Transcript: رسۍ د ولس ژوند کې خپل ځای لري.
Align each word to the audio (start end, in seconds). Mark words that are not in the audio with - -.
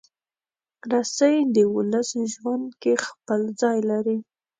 رسۍ 0.91 1.35
د 1.55 1.57
ولس 1.75 2.09
ژوند 2.33 2.67
کې 2.81 2.93
خپل 3.05 3.41
ځای 3.61 3.77
لري. 3.89 4.17